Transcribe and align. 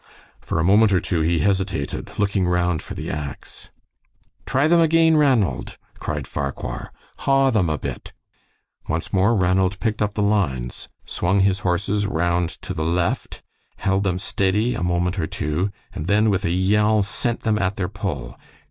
For 0.39 0.59
a 0.59 0.63
moment 0.63 0.91
or 0.93 0.99
two 0.99 1.21
he 1.21 1.41
hesitated, 1.41 2.17
looking 2.17 2.47
round 2.47 2.81
for 2.81 2.95
the 2.95 3.11
ax. 3.11 3.69
"Try 4.47 4.67
them 4.67 4.79
again, 4.79 5.15
Ranald," 5.15 5.77
cried 5.99 6.25
Farquhar. 6.25 6.91
"Haw 7.19 7.51
them 7.51 7.69
a 7.69 7.77
bit." 7.77 8.11
Once 8.87 9.13
more 9.13 9.35
Ranald 9.35 9.79
picked 9.79 10.01
up 10.01 10.15
the 10.15 10.23
lines, 10.23 10.89
swung 11.05 11.41
his 11.41 11.59
horses 11.59 12.07
round 12.07 12.49
to 12.63 12.73
the 12.73 12.83
left, 12.83 13.43
held 13.75 14.03
them 14.03 14.17
steady 14.17 14.73
a 14.73 14.81
moment 14.81 15.19
or 15.19 15.27
two, 15.27 15.69
and 15.93 16.07
then 16.07 16.31
with 16.31 16.45
a 16.45 16.49
yell 16.49 17.03
sent 17.03 17.41
them 17.41 17.59
at 17.59 17.75
their 17.75 17.87
pull. 17.87 18.35